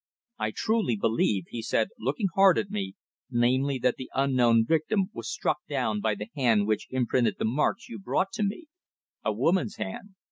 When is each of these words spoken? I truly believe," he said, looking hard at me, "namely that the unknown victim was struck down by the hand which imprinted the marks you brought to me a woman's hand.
I 0.39 0.49
truly 0.49 0.95
believe," 0.95 1.43
he 1.49 1.61
said, 1.61 1.89
looking 1.99 2.25
hard 2.33 2.57
at 2.57 2.71
me, 2.71 2.95
"namely 3.29 3.77
that 3.77 3.97
the 3.97 4.09
unknown 4.15 4.65
victim 4.65 5.11
was 5.13 5.29
struck 5.31 5.59
down 5.69 5.99
by 6.01 6.15
the 6.15 6.31
hand 6.35 6.65
which 6.65 6.87
imprinted 6.89 7.35
the 7.37 7.45
marks 7.45 7.87
you 7.87 7.99
brought 7.99 8.31
to 8.31 8.41
me 8.43 8.65
a 9.23 9.31
woman's 9.31 9.75
hand. 9.75 10.15